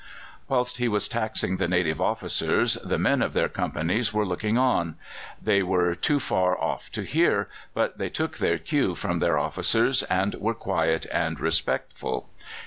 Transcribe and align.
Whilst 0.47 0.77
he 0.77 0.87
was 0.87 1.07
taxing 1.07 1.57
the 1.57 1.67
native 1.67 2.01
officers, 2.01 2.73
the 2.83 2.97
men 2.97 3.21
of 3.21 3.33
their 3.33 3.47
companies 3.47 4.11
were 4.11 4.25
looking 4.25 4.57
on 4.57 4.95
they 5.39 5.61
were 5.61 5.93
too 5.93 6.19
far 6.19 6.59
off 6.59 6.91
to 6.93 7.03
hear; 7.03 7.49
but 7.75 7.99
they 7.99 8.09
took 8.09 8.39
their 8.39 8.57
cue 8.57 8.95
from 8.95 9.19
their 9.19 9.37
officers 9.37 10.01
and 10.01 10.33
were 10.39 10.55
quiet 10.55 11.05
and 11.11 11.39
respectful. 11.39 12.27